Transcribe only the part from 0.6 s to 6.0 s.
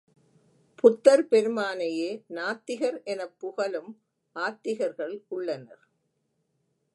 புத்தர் பெருமானையே நாத்திகர் எனப் புகலும் ஆத்திகர்கள் உள்ளனர்.